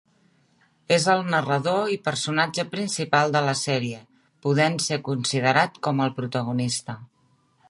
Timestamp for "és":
0.95-1.03